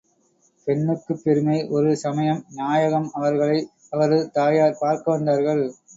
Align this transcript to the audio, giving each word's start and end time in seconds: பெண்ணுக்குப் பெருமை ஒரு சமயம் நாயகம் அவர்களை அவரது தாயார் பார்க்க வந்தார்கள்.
பெண்ணுக்குப் 0.67 1.19
பெருமை 1.23 1.57
ஒரு 1.69 1.91
சமயம் 1.95 2.41
நாயகம் 2.53 3.07
அவர்களை 3.13 3.59
அவரது 3.89 4.31
தாயார் 4.31 4.79
பார்க்க 4.79 5.11
வந்தார்கள். 5.11 5.63